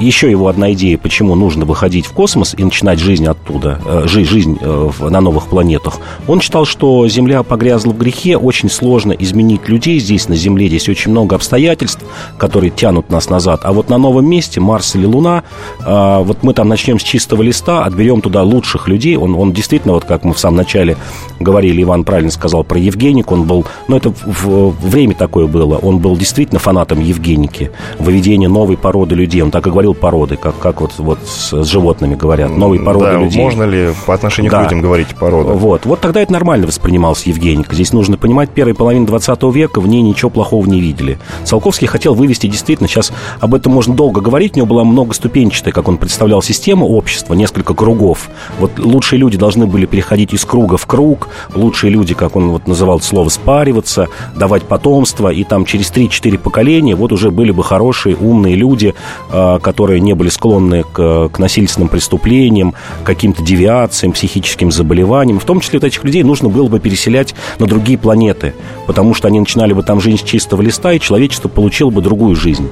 [0.00, 4.24] еще его одна идея, почему нужно выходить в космос и начинать жизнь оттуда, э, жи-
[4.24, 5.98] жизнь э, на новых планетах.
[6.26, 10.68] Он считал, что Земля погрязла в грехе, очень сложно изменить людей здесь, на Земле.
[10.68, 12.04] Здесь очень много обстоятельств,
[12.38, 13.60] которые тянут нас назад.
[13.64, 15.44] А вот на новом месте, Марс или Луна,
[15.84, 19.16] э, вот мы там начнем с чистого листа, отберем туда лучших людей.
[19.16, 20.96] Он, он действительно, вот как мы в самом начале
[21.40, 25.98] говорили, Иван правильно сказал про Евгеник, он был, ну это в- время такое было, он
[25.98, 29.42] был действительно фанатом Евгеники, выведения новой породы людей.
[29.42, 33.12] Он так и говорил породы, как, как вот, вот с, животными говорят, новой породы да,
[33.18, 33.42] людей.
[33.42, 34.60] можно ли по отношению Да.
[34.60, 35.52] к людям говорить порода?
[35.52, 35.84] Вот.
[35.84, 37.74] вот тогда это нормально воспринималось Евгеника.
[37.74, 41.18] Здесь нужно понимать, первая половина 20 века в ней ничего плохого не видели.
[41.44, 45.88] Циолковский хотел вывести действительно, сейчас об этом можно долго говорить, у него была многоступенчатая, как
[45.88, 48.30] он представлял, система общества, несколько кругов.
[48.58, 52.66] Вот лучшие люди должны были переходить из круга в круг, лучшие люди, как он вот
[52.66, 58.16] называл слово, спариваться, давать потомство, и там через 3-4 поколения вот уже были бы хорошие,
[58.16, 58.94] умные люди,
[59.30, 65.40] э, которые не были склонны к, к насильственным преступлениям, каким-то девиациям, психическим заболеваниям.
[65.40, 68.54] В том числе вот этих людей нужно было бы переселять на другие планеты,
[68.86, 72.36] потому что они начинали бы там жизнь с чистого листа, и человечество получило бы другую
[72.36, 72.68] жизнь.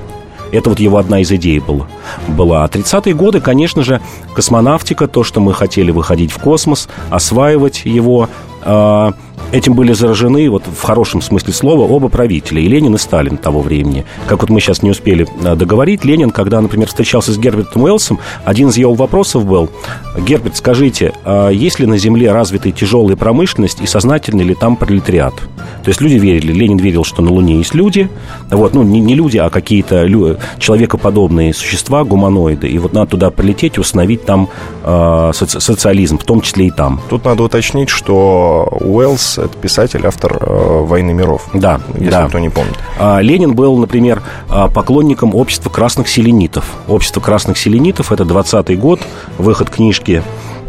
[0.53, 1.89] Это вот его одна из идей была.
[2.29, 2.63] была.
[2.63, 4.01] А 30-е годы, конечно же,
[4.33, 8.29] космонавтика, то, что мы хотели выходить в космос, осваивать его.
[8.63, 9.15] А,
[9.53, 13.61] этим были заражены, вот в хорошем смысле слова, оба правителя, и Ленин, и Сталин того
[13.61, 14.05] времени.
[14.27, 18.19] Как вот мы сейчас не успели э, договорить, Ленин, когда, например, встречался с Гербертом Уэллсом,
[18.45, 19.71] один из его вопросов был,
[20.19, 25.35] Герберт, скажите, а есть ли на Земле развитая тяжелая промышленность и сознательный ли там пролетариат?
[25.35, 28.09] То есть люди верили, Ленин верил, что на Луне есть люди,
[28.51, 33.31] вот, ну, не, не люди, а какие-то лю- человекоподобные существа, гуманоиды, и вот надо туда
[33.31, 34.49] прилететь и установить там
[34.83, 34.89] э,
[35.33, 37.01] соци- социализм, в том числе и там.
[37.11, 41.49] Тут надо уточнить, что Уэллс– это писатель, автор э, «Войны миров».
[41.53, 42.29] Да, если да.
[42.29, 42.75] кто не помнит.
[42.99, 46.65] А, Ленин был, например, а, поклонником общества красных селенитов.
[46.89, 49.01] Общество красных селенитов– это 20-й год,
[49.39, 50.23] выход книжки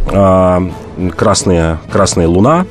[0.07, 0.63] а,
[1.15, 2.65] «Красная, «Красная луна».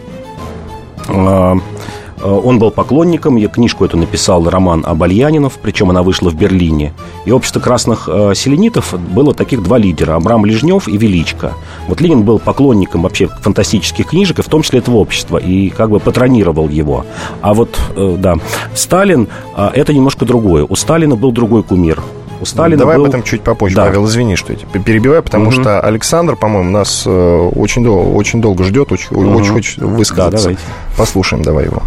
[2.25, 6.93] А, Он был поклонником, я книжку эту написал Роман Абальянинов, причем она вышла в Берлине.
[7.27, 11.53] И общество красных э, селенитов было таких два лидера, Абрам Лежнев и Величко.
[11.87, 15.91] Вот Ленин был поклонником вообще фантастических книжек, и в том числе этого общества, и как
[15.91, 17.05] бы патронировал его.
[17.43, 18.37] А вот, э, да,
[18.75, 20.65] Сталин, э, это немножко другое.
[20.69, 22.03] У Сталина был другой кумир.
[22.41, 23.05] У Сталина Давай был...
[23.05, 23.85] об этом чуть попозже, Да.
[23.85, 25.53] Павел, извини, что я тебя перебиваю, потому Мгм.
[25.53, 29.37] что Александр, по-моему, нас э, очень, дол- очень долго ждет, очень, Мгм.
[29.37, 30.49] очень хочет высказаться.
[30.49, 30.61] Да, давайте.
[30.97, 31.83] Послушаем давай его.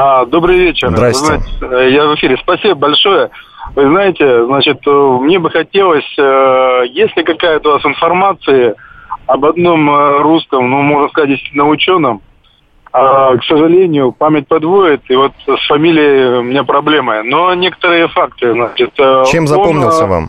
[0.00, 0.90] А, добрый вечер.
[0.90, 1.40] Здрасте.
[1.60, 2.36] Вы знаете, я в эфире.
[2.40, 3.30] Спасибо большое.
[3.74, 8.76] Вы знаете, значит, э, мне бы хотелось, э, есть ли какая-то у вас информация
[9.26, 12.22] об одном э, русском, ну, можно сказать, действительно ученом,
[12.92, 17.24] а, к сожалению, память подводит, и вот с фамилией у меня проблемы.
[17.24, 18.94] Но некоторые факты, значит...
[18.94, 20.28] Чем он, запомнился вам?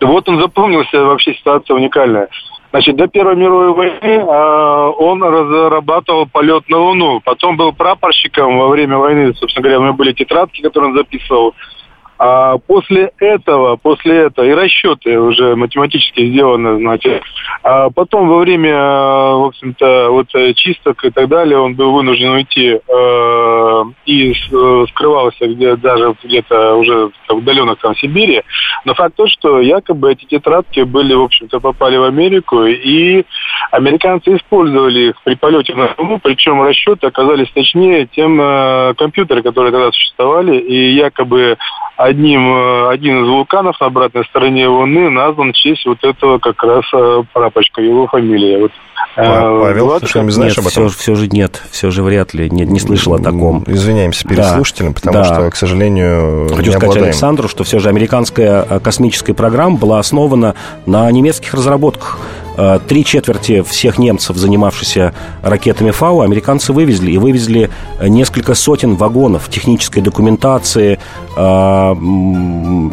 [0.00, 2.28] вот он запомнился, вообще ситуация уникальная.
[2.70, 7.20] Значит, до Первой мировой войны а, он разрабатывал полет на Луну.
[7.24, 11.54] Потом был прапорщиком во время войны, собственно говоря, у него были тетрадки, которые он записывал.
[12.22, 17.22] А после этого, после этого и расчеты уже математически сделаны, значит.
[17.62, 22.28] А потом во время, в общем-то, вот э, чисток и так далее, он был вынужден
[22.28, 28.42] уйти э, и э, скрывался где даже где-то уже в удаленных там Сибири.
[28.84, 33.24] Но факт то, что якобы эти тетрадки были, в общем-то, попали в Америку, и
[33.70, 39.72] американцы использовали их при полете на Луну, причем расчеты оказались точнее, чем э, компьютеры, которые
[39.72, 41.56] тогда существовали, и якобы
[42.10, 46.62] одним, э, один из вулканов на обратной стороне Луны назван в честь вот этого как
[46.62, 48.58] раз э, прапорщика, его фамилия.
[48.58, 48.72] Вот,
[49.16, 50.88] Павел, была ты что-нибудь знаешь нет, об этом?
[50.88, 53.64] Все, все же нет, все же вряд ли, нет, не слышал о таком.
[53.66, 54.54] Извиняемся перед Да.
[54.54, 55.24] слушателем, потому Да.
[55.24, 57.04] что, к сожалению, Хочу не сказать обладаем.
[57.06, 60.54] Александру, что все же американская э, космическая программа была основана
[60.86, 62.18] на немецких разработках.
[62.56, 67.12] Э, Три четверти всех немцев, занимавшихся ракетами ФАУ, американцы вывезли.
[67.12, 70.98] И вывезли э, несколько сотен вагонов технической документации,
[71.36, 71.94] э,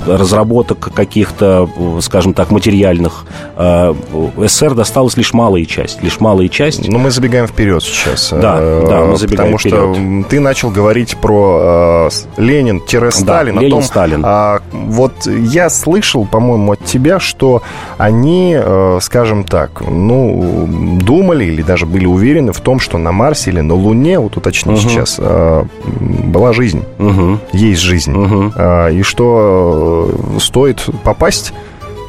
[0.07, 3.25] разработок каких-то, э, скажем так, материальных.
[3.55, 3.93] Э,
[4.37, 5.96] СССР досталась лишь малая часть.
[6.01, 6.87] Лишь малая часть.
[6.87, 8.29] Ну, мы забегаем вперед сейчас.
[8.31, 13.57] Да, Э, да, мы забегаем Потому что м, ты начал говорить про э, Ленин-Сталин.
[13.57, 14.21] о Ленин, том, Сталин.
[14.25, 17.61] а, вот я слышал, по-моему, от тебя, что
[17.97, 20.67] они, э, скажем так, ну,
[21.01, 24.73] думали или даже были уверены в том, что на Марсе или на Луне, вот уточни
[24.73, 24.81] Мгм.
[24.81, 25.63] сейчас, э,
[25.99, 27.39] была жизнь, Мгм.
[27.53, 28.11] есть жизнь.
[28.11, 28.53] Мгм.
[28.55, 31.53] А, И что э, стоит попасть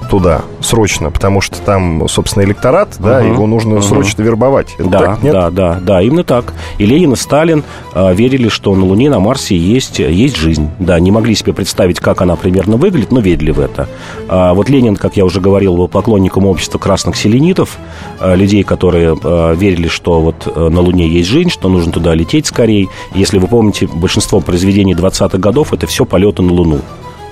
[0.09, 3.33] туда срочно, потому что там, собственно, электорат, да, Мгм.
[3.33, 3.83] его нужно Мгм.
[3.83, 4.75] срочно вербовать.
[4.79, 5.33] Это Да, так, нет?
[5.33, 6.53] да, да, да, именно так.
[6.79, 7.63] И Ленин, и Сталин
[7.95, 10.71] э, верили, что на Луне, на Марсе есть, есть жизнь.
[10.79, 13.89] Да, не могли себе представить, как она примерно выглядит, но верили в это.
[14.29, 17.77] А вот Ленин, как я уже говорил, был поклонником общества красных селенитов,
[18.21, 22.15] э, людей, которые э, верили, что вот э, на Луне есть жизнь, что нужно туда
[22.15, 22.89] лететь скорее.
[23.15, 26.81] Если вы помните, большинство произведений 20-х годов это все полеты на Луну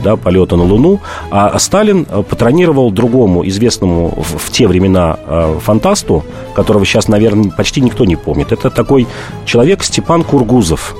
[0.00, 5.58] да, полета на Луну, а Сталин э, патронировал другому известному в, в те времена э,
[5.62, 8.52] фантасту, которого сейчас, наверное, почти никто не помнит.
[8.52, 9.06] Это такой
[9.44, 10.94] человек Степан Кургузов,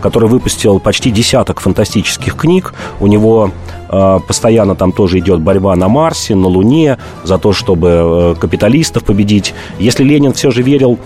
[0.00, 2.74] который выпустил почти десяток фантастических книг.
[3.00, 3.50] У него
[3.88, 9.54] э, постоянно там тоже идет борьба на Марсе, на Луне, за то, чтобы капиталистов победить.
[9.78, 10.98] Если Ленин все же верил,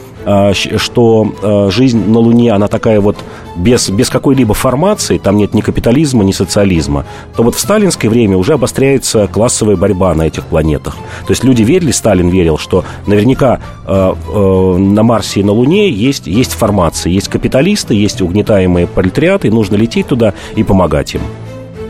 [0.79, 3.17] что э, жизнь на Луне, она такая вот
[3.57, 7.05] без, без какой-либо формации, там нет ни капитализма, ни социализма,
[7.37, 10.97] то вот в сталинское время уже обостряется классовая борьба на этих планетах.
[11.27, 15.91] То есть люди верили, Сталин верил, что наверняка э, э, на Марсе и на Луне
[15.91, 21.23] есть, есть формации, есть капиталисты, есть угнетаемые пролетариаты, и нужно лететь туда и помогать им.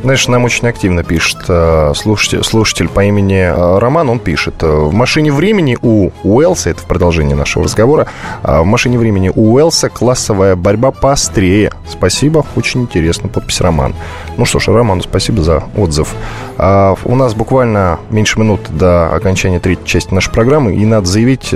[0.03, 4.67] Знаешь, нам очень активно пишет э, слушатель, слушатель по имени э, Роман, он пишет, э,
[4.67, 8.07] в «Машине времени» у Уэллса, это в продолжении нашего разговора,
[8.43, 11.73] э, в «Машине времени» у Уэллса классовая борьба поострее.
[11.87, 13.95] Спасибо, очень интересно, подпись Роман.
[14.39, 16.15] Ну что ж, Роману спасибо за отзыв.
[16.57, 21.51] А, у нас буквально меньше минут до окончания третьей части нашей программы, и надо заявить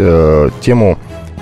[0.61, 0.99] тему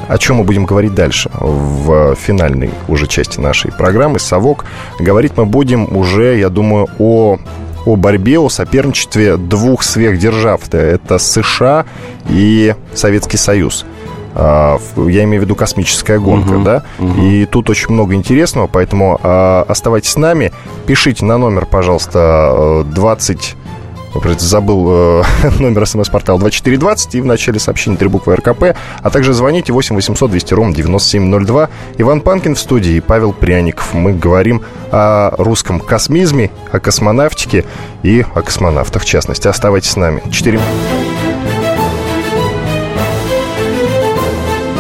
[0.09, 4.65] о чем мы будем говорить дальше в финальной уже части нашей программы «Совок».
[4.99, 7.39] Говорить мы будем уже, я думаю, о
[7.85, 10.73] о борьбе, о соперничестве двух сверхдержав.
[10.73, 11.85] Это США
[12.29, 13.85] и Советский Союз.
[14.35, 16.85] А, я имею в виду космическая гонка, угу, да?
[16.99, 17.21] Угу.
[17.21, 20.53] И тут очень много интересного, поэтому а, оставайтесь с нами.
[20.87, 23.57] Пишите на номер, пожалуйста, 20
[24.39, 25.23] забыл э,
[25.61, 30.31] номер смс-портала 2420 и в начале сообщения три буквы РКП, а также звоните 8 800
[30.31, 31.69] 200 ровно 9702.
[31.99, 33.95] Иван Панкин в студии и Павел Пряников.
[33.95, 37.65] Мы говорим о русском космизме, о космонавтике
[38.03, 39.49] и о космонавтах в частности.
[39.49, 40.23] Оставайтесь с нами.
[40.31, 40.61] 4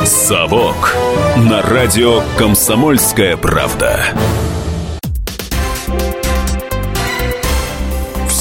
[0.05, 0.97] Совок
[1.37, 3.99] на радио «Комсомольская правда».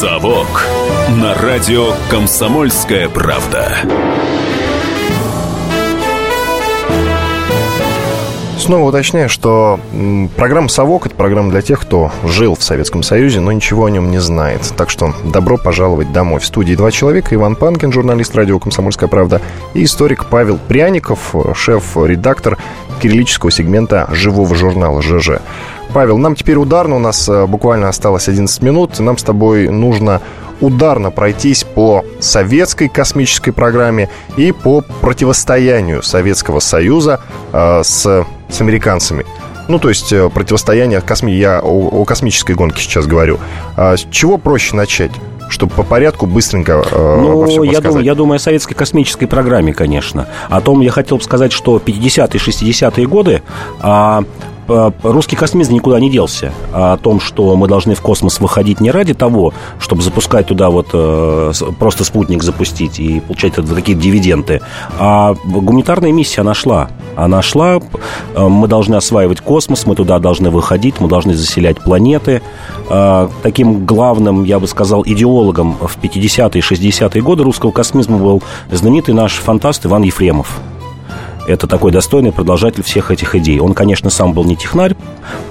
[0.00, 0.64] «Совок»
[1.10, 3.76] на радио «Комсомольская правда».
[8.56, 9.78] Снова уточняю, что
[10.38, 14.10] программа «Совок»— это программа для тех, кто жил в Советском Союзе, но ничего о нем
[14.10, 14.62] не знает.
[14.74, 16.40] Так что добро пожаловать домой.
[16.40, 17.34] В студии два человека.
[17.34, 19.42] Иван Панкин, журналист радио «Комсомольская правда»,
[19.74, 22.56] и историк Павел Пряников, шеф-редактор
[23.02, 25.40] кириллического сегмента живого журнала «ЖЖ».
[25.92, 28.98] Павел, нам теперь ударно, у нас э, буквально осталось 11 минут.
[29.00, 30.20] Нам с тобой нужно
[30.60, 37.20] ударно пройтись по советской космической программе и по противостоянию Советского Союза
[37.52, 39.24] э, с, с американцами.
[39.68, 41.32] Ну, то есть э, противостояние косми...
[41.32, 43.38] Я о, о космической гонке сейчас говорю.
[43.76, 45.12] А с чего проще начать?
[45.48, 50.28] чтобы по порядку быстренько э, Ну, я думаю, я думаю о советской космической программе, конечно.
[50.48, 53.42] О том я хотел бы сказать, что 50-е, 60-е годы
[53.80, 54.22] а,
[55.02, 56.52] русский космизм никуда не делся.
[56.72, 60.70] А о том, что мы должны в космос выходить не ради того, чтобы запускать туда
[60.70, 64.60] вот э, просто спутник запустить и получать какие-то дивиденды,
[64.98, 66.90] а гуманитарная миссия, она шла.
[67.16, 67.80] Она шла,
[68.34, 72.42] э, мы должны осваивать космос, мы туда должны выходить, мы должны заселять планеты.
[73.42, 79.14] Таким главным, я бы сказал, идеологом в 50-е и 60-е годы русского космизма был знаменитый
[79.14, 80.60] наш фантаст Иван Ефремов
[81.46, 83.58] это такой достойный продолжатель всех этих идей.
[83.60, 84.94] Он, конечно, сам был не технарь,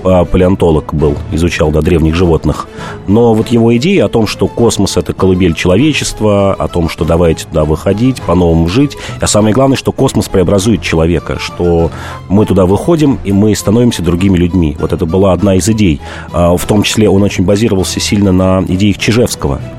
[0.04, 2.68] а палеонтолог был, изучал до древних животных,
[3.08, 7.46] но вот его идеи о том, что космос– это колыбель человечества, о том, что давайте
[7.46, 11.92] туда выходить, по-новому жить, а самое главное, что космос преобразует человека, что
[12.28, 14.78] мы туда выходим, и мы становимся другими людьми.
[14.80, 16.02] Вот это была одна из идей.
[16.32, 19.62] А, в том числе он очень базировался сильно на идеях Чижевского–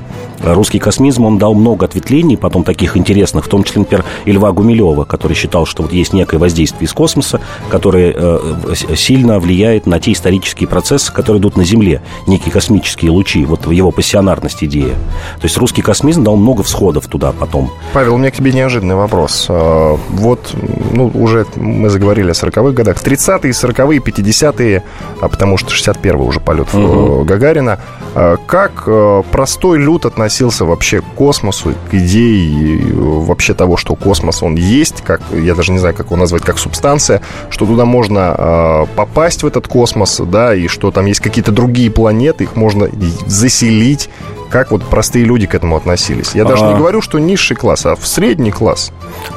[0.43, 4.51] русский космизм, он дал много ответвлений, потом таких интересных, в том числе, например, и Льва
[4.51, 9.99] Гумилева, который считал, что вот есть некое воздействие из космоса, которое э, сильно влияет на
[9.99, 14.95] те исторические процессы, которые идут на Земле, некие космические лучи, вот его пассионарность идея.
[15.39, 17.71] То есть русский космизм дал много всходов туда потом.
[17.93, 19.45] Павел, у меня к тебе неожиданный вопрос.
[19.49, 20.53] А, вот,
[20.91, 22.97] ну, уже мы заговорили о 40-х годах.
[22.97, 24.83] 30-е, 40-е, 50-е,
[25.21, 27.23] а потому что 61-й уже полет угу.
[27.25, 27.79] Гагарина.
[28.15, 33.95] А, как э, простой люд относится относился вообще к космосу, к идее вообще того, что
[33.95, 37.83] космос, он есть, как, я даже не знаю, как его назвать, как субстанция, что туда
[37.83, 42.55] можно э, попасть в этот космос, да, и что там есть какие-то другие планеты, их
[42.55, 42.89] можно
[43.25, 44.09] заселить,
[44.51, 46.35] как вот простые люди к этому относились?
[46.35, 46.71] Я даже а...
[46.71, 48.91] не говорю, что низший класс, а в средний класс.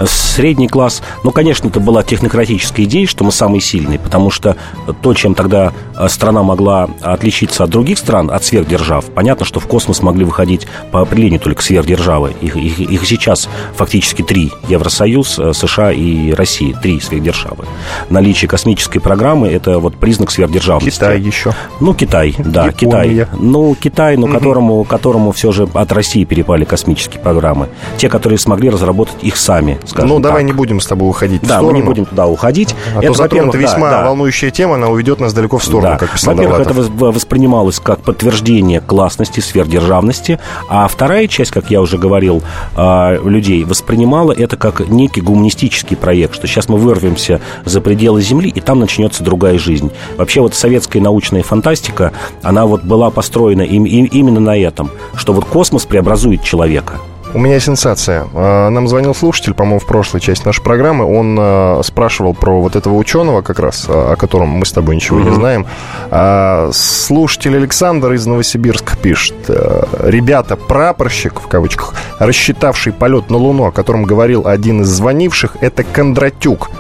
[0.05, 4.57] Средний класс, ну, конечно, это была технократическая идея, что мы самые сильные, потому что
[5.03, 9.67] то, чем тогда э, страна могла отличиться от других стран, от сверхдержав, понятно, что в
[9.67, 12.35] космос могли выходить по определению только сверхдержавы.
[12.41, 14.53] Их, их, их сейчас фактически три.
[14.69, 16.75] Евросоюз, э, США и Россия.
[16.77, 17.65] Три сверхдержавы.
[18.11, 20.99] Наличие космической программы– это вот признак сверхдержавности.
[20.99, 21.53] Китай еще.
[21.81, 23.25] Ну, Китай, да, Япония.
[23.25, 23.39] Китай.
[23.39, 24.35] Ну, Китай, но угу.
[24.35, 27.69] которому, которому все же от России перепали космические программы.
[27.99, 30.23] Те, которые смогли разработать их сами, скажем Ну, так.
[30.23, 32.75] давай не будем с тобой уходить Да, мы не будем туда уходить.
[32.97, 34.07] А то затронута весьма да, да.
[34.09, 35.99] волнующая тема, она уведет нас далеко в сторону, Да.
[35.99, 40.39] как писал Во-первых, это воспринималось как подтверждение классности, сверхдержавности,
[40.71, 42.43] а вторая часть, как я уже говорил,
[42.75, 48.49] а, людей воспринимала это как некий гуманистический проект, что сейчас мы вырвемся за пределы Земли,
[48.49, 49.91] и там начнется другая жизнь.
[50.17, 55.33] Вообще вот советская научная фантастика, она вот была построена им- им- именно на этом, что
[55.33, 57.01] вот космос преобразует человека.
[57.35, 58.29] У меня сенсация.
[58.33, 61.05] А, Нам звонил слушатель, по-моему, в прошлой части нашей программы.
[61.05, 64.95] Он а, спрашивал про вот этого ученого как раз, а, о котором мы с тобой
[64.95, 65.67] ничего не знаем.
[66.73, 69.35] Слушатель Александр из Новосибирска пишет.
[69.49, 75.83] Ребята, прапорщик, в кавычках, рассчитавший полет на Луну, о котором говорил один из звонивших, это
[75.83, 76.71] Кондратюк.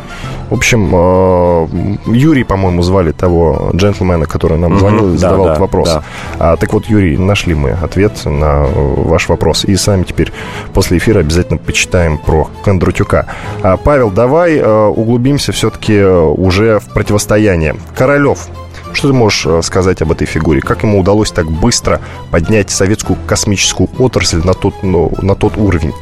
[0.51, 1.68] В общем, а,
[2.07, 5.88] Юрий, по-моему, звали того джентльмена, который нам звонил и да, задавал да, этот вопрос.
[5.88, 6.03] да.
[6.38, 9.64] А, так вот, Юрий, нашли мы ответ на э, ваш вопрос.
[9.64, 10.32] И сами теперь
[10.72, 13.26] после эфира обязательно почитаем про Кондрутюка.
[13.62, 17.76] А, Павел, давай э, углубимся все-таки уже в противостояние.
[17.97, 18.49] Королев.
[18.92, 20.61] Что ты можешь э, сказать об этой фигуре?
[20.61, 25.92] Как ему удалось так быстро поднять советскую космическую отрасль на тот, ну, на тот уровень?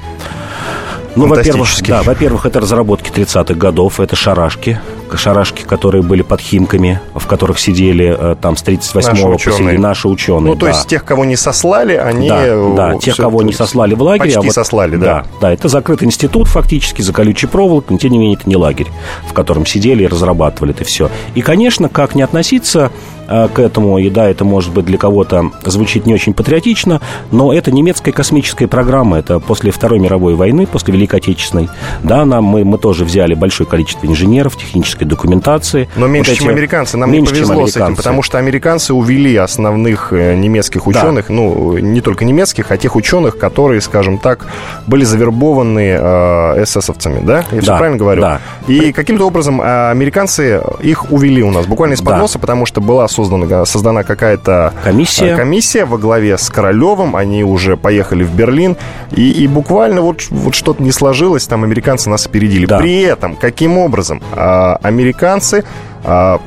[1.14, 4.80] Ну, во-первых, да, во-первых, это разработки 30-х годов, это шарашки,
[5.18, 9.32] шарашки, которые были под Химками, в которых сидели э, там с 38-го
[9.78, 10.52] Наши наши ученые.
[10.52, 10.72] Ну, то да.
[10.72, 12.28] есть тех, кого не сослали, они...
[12.28, 14.26] да, э, да, тех, кого не сослали в лагерь.
[14.26, 15.06] Почти а вот- сослали, да.
[15.06, 18.56] Да, да, это закрытый институт фактически, за колючей проволокой, но тем не менее это не
[18.56, 18.88] лагерь,
[19.26, 21.10] в котором сидели и разрабатывали это все.
[21.34, 22.90] И, конечно, как не относиться
[23.28, 27.00] э, к этому, и да, это может быть для кого-то звучит не очень патриотично,
[27.30, 31.68] но это немецкая космическая программа, это после Второй мировой войны, после Великой Отечественной,
[32.02, 34.56] да, нам, мы, мы тоже взяли большое количество инженеров,
[35.02, 35.88] технической документации.
[35.96, 36.96] Но меньше, эти- чем американцы.
[36.96, 40.90] Нам меньше, не чем повезло с этим, потому что американцы увели основных э, немецких Да.
[40.90, 44.46] ученых, ну, не только немецких, а тех ученых, которые, скажем так,
[44.86, 47.44] были завербованы э, эсэсовцами, да?
[47.52, 48.22] Я все Да, правильно говорю?
[48.22, 48.40] да.
[48.68, 52.18] И каким-то образом э, американцы их увели у нас буквально из-под Да.
[52.18, 55.32] носа, потому что была создана, создана какая-то Комиссия.
[55.32, 58.76] э, комиссия во главе с Королевым, они уже поехали в Берлин,
[59.10, 62.66] и, и буквально вот, вот что-то не сложилось, там американцы нас опередили.
[62.66, 62.78] Да.
[62.78, 65.64] При этом, каким образом а, американцы
[66.04, 66.40] а,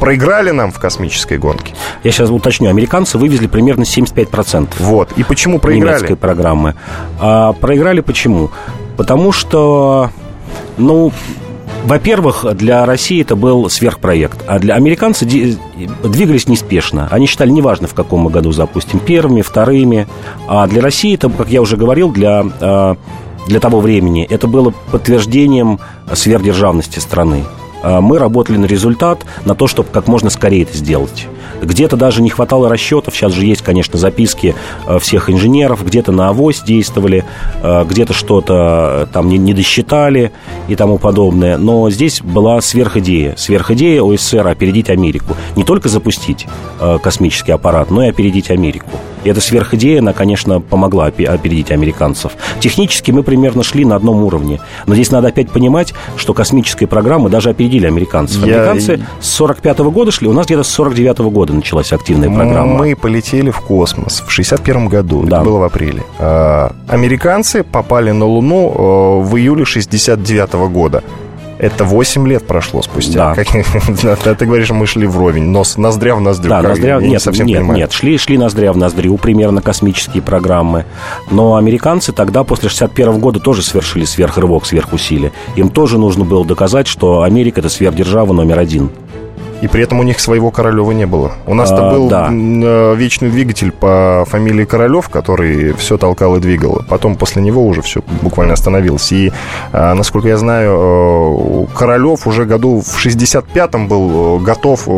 [0.00, 1.74] проиграли нам в космической гонке?
[2.04, 4.68] Я сейчас уточню, американцы вывезли примерно 75%.
[4.78, 5.12] Вот.
[5.16, 5.98] И почему проиграли?
[5.98, 6.74] немецкой программы.
[7.20, 8.50] А проиграли почему?
[8.96, 10.10] Потому что,
[10.76, 11.12] ну,
[11.84, 15.56] во-первых, для России это был сверхпроект, а для американцы ди-
[16.02, 17.08] двигались неспешно.
[17.10, 20.06] Они считали, неважно, в каком мы году запустим, первыми, вторыми.
[20.48, 22.96] А для России это, как я уже говорил, для, а,
[23.46, 25.78] для того времени это было подтверждением
[26.12, 27.44] сверхдержавности страны.
[27.82, 31.26] А Мы работали на результат, на то, чтобы как можно скорее это сделать.
[31.62, 33.14] Где-то даже не хватало расчетов.
[33.14, 34.54] Сейчас же есть, конечно, записки
[34.86, 35.84] э, всех инженеров.
[35.84, 37.24] Где-то на авось действовали,
[37.62, 40.32] э, где-то что-то там не, не досчитали
[40.68, 41.58] и тому подобное.
[41.58, 43.34] Но здесь была сверхидея.
[43.36, 45.36] Сверхидея ОССР опередить Америку.
[45.56, 46.46] Не только запустить
[47.02, 48.90] космический аппарат, но и опередить Америку.
[49.24, 52.32] И эта сверхидея, она, конечно, помогла опе- опередить американцев.
[52.60, 54.60] Технически мы примерно шли на одном уровне.
[54.86, 58.44] Но здесь надо опять понимать, что космические программы даже опередили американцев.
[58.44, 62.74] Я- Американцы с 45 года шли, у нас где-то с 49 года началась активная программа.
[62.78, 65.36] Мы полетели в космос в 61 году, Да.
[65.36, 66.02] это было в апреле.
[66.18, 71.02] А, Американцы попали на Луну э, в июле 69 года.
[71.58, 73.34] Это 8 лет прошло спустя.
[73.34, 73.44] Да.
[73.44, 73.48] Как-
[74.24, 76.50] Да, Ты говоришь, мы шли вровень, нос, ноздря в ноздрю.
[76.50, 76.94] Да, ноздря...
[76.96, 77.78] Я не Нет, совсем нет, понимаю.
[77.80, 80.84] нет, шли, шли ноздря в ноздрю, примерно космические программы.
[81.30, 85.32] Но американцы тогда, после 61 года, тоже совершили сверхрывок, сверхусилие.
[85.56, 88.90] Им тоже нужно было доказать, что Америка– это сверхдержава номер один.
[89.60, 91.32] И при этом у них своего Королева не было.
[91.46, 92.28] У нас-то А, был да.
[92.30, 96.82] э, вечный двигатель по фамилии Королев, который все толкал и двигал.
[96.88, 99.10] Потом после него уже все буквально остановилось.
[99.12, 99.32] И,
[99.72, 104.88] а, насколько я знаю, э, Королев уже году в 65-м был э, готов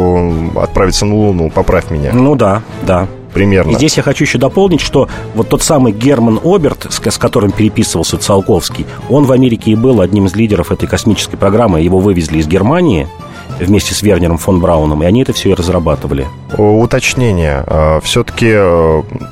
[0.56, 1.50] отправиться на Луну.
[1.50, 2.10] Поправь меня.
[2.12, 3.06] Ну да, да.
[3.32, 3.70] Примерно.
[3.70, 7.52] И здесь я хочу еще дополнить, что вот тот самый Герман Оберт, с, с которым
[7.52, 11.80] переписывался Циолковский, он в Америке и был одним из лидеров этой космической программы.
[11.80, 13.08] Его вывезли из Германии
[13.64, 16.26] вместе с Вернером фон Брауном, и они это все и разрабатывали.
[16.56, 17.64] О, Уточнение.
[18.02, 18.52] Все-таки,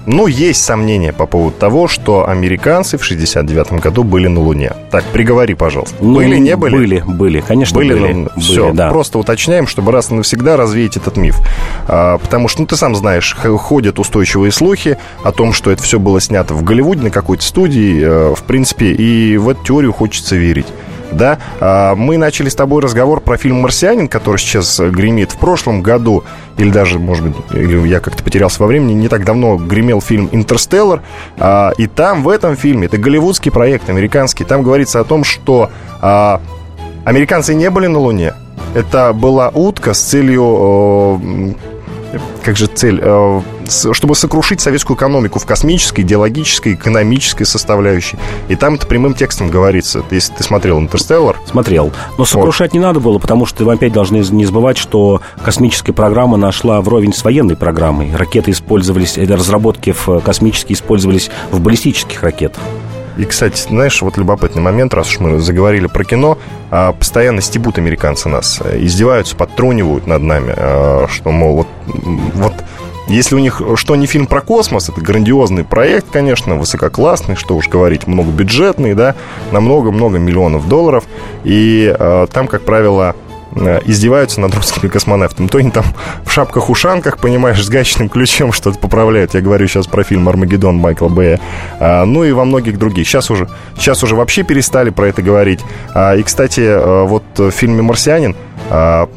[0.07, 4.73] ну, есть сомнения по поводу того, что американцы в 69 году были на Луне.
[4.91, 5.97] Так, приговори, пожалуйста.
[6.01, 6.77] Ну, были, не были?
[6.77, 7.95] Были, были, конечно, были.
[7.95, 8.91] были, все, да.
[8.91, 11.41] просто уточняем, чтобы раз и навсегда развеять этот миф.
[11.87, 15.99] А, потому что, ну, ты сам знаешь, ходят устойчивые слухи о том, что это все
[15.99, 20.37] было снято в Голливуде на какой-то студии, э, в принципе, и в эту теорию хочется
[20.37, 20.67] верить.
[21.13, 21.39] Да.
[21.61, 25.33] А, мы начали с тобой разговор про фильм «Марсианин», который сейчас гремит.
[25.33, 26.25] В прошлом году,
[26.57, 30.29] или даже, может быть, или я как-то потерялся во времени, не так давно гремел фильм
[30.33, 31.03] «Интерстеллар»,
[31.39, 35.71] а, и там, в этом фильме, это голливудский проект, американский, там говорится о том, что
[36.01, 36.41] а,
[37.05, 38.35] американцы не были на Луне,
[38.75, 41.57] это была утка с целью
[42.43, 43.03] как же цель,
[43.69, 48.19] чтобы сокрушить советскую экономику в космической, идеологической, экономической составляющей.
[48.49, 50.03] И там это прямым текстом говорится.
[50.11, 51.37] Если ты смотрел «Интерстеллар».
[51.47, 51.93] Смотрел.
[52.17, 52.79] Но сокрушать вот.
[52.79, 57.13] не надо было, потому что мы опять должны не забывать, что космическая программа нашла вровень
[57.13, 58.15] с военной программой.
[58.15, 62.63] Ракеты использовались, разработки в космические использовались в баллистических ракетах.
[63.17, 66.39] И, кстати, знаешь, вот любопытный момент, раз уж мы заговорили про кино,
[66.71, 70.55] а, постоянно стебут американцы нас, э, издеваются, подтрунивают над нами,
[71.11, 71.67] что, мол, вот,
[72.35, 72.55] вот
[73.09, 77.69] если у них что не фильм про космос, это грандиозный проект, конечно, высококлассный, что уж
[77.69, 79.15] говорить, многобюджетный, да,
[79.53, 81.05] на много-много миллионов долларов.
[81.45, 83.15] И э, там, как правило,
[83.57, 85.49] Э, издеваются над русскими космонавтами.
[85.49, 85.85] То они там
[86.25, 89.35] в шапках-ушанках, понимаешь, с гаечным ключом что-то поправляют.
[89.35, 91.41] Я говорю сейчас про фильм «Армагеддон» Майкла Бэя.
[91.81, 93.07] А, ну и во многих других.
[93.07, 95.61] Сейчас уже, сейчас уже вообще перестали про это говорить.
[95.95, 98.37] А, и, кстати, э, вот в фильме «Марсианин»
[98.71, 99.09] а,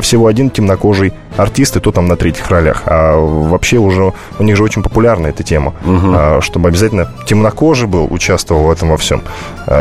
[0.00, 2.82] всего один темнокожий артист, и то там на третьих ролях.
[2.86, 6.42] А вообще уже у них же очень популярна эта тема, угу.
[6.42, 9.22] чтобы обязательно темнокожий был, участвовал в этом во всем.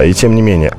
[0.06, 0.74] И тем не менее.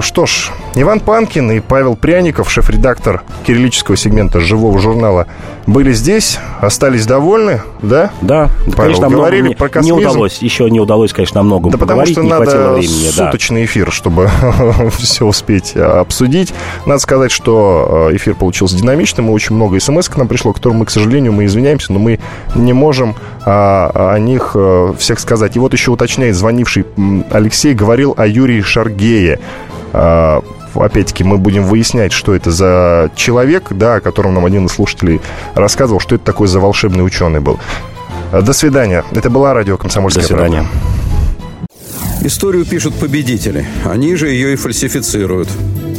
[0.00, 5.26] Что ж, Иван Панкин и Павел Пряников, шеф-редактор кириллического сегмента живого журнала,
[5.66, 8.10] были здесь, остались довольны, да?
[8.20, 9.98] Да, Павел, конечно, говорили про космизм.
[9.98, 13.10] Не удалось, еще не удалось, конечно, много да потому что не надо времени.
[13.10, 13.66] суточный да.
[13.66, 14.30] эфир, чтобы
[14.98, 16.52] все успеть обсудить.
[16.86, 20.78] Надо сказать, что э, эфир получился динамичным, и очень много смс к нам пришло, которым
[20.78, 22.18] мы, к сожалению, мы извиняемся, но мы
[22.54, 25.56] не можем а, о них а, всех сказать.
[25.56, 26.86] И вот еще уточняет звонивший
[27.30, 29.38] Алексей, говорил о Юрии Шаргее.
[29.92, 30.42] А,
[30.74, 35.20] опять-таки, мы будем выяснять, что это за человек, да, о котором нам один из слушателей
[35.54, 37.58] рассказывал, что это такой за волшебный ученый был.
[38.32, 39.04] До свидания.
[39.10, 40.66] Это была радио «Комсомольская До свидания.
[40.70, 42.26] правда».
[42.26, 43.66] Историю пишут победители.
[43.84, 45.48] Они же ее и фальсифицируют.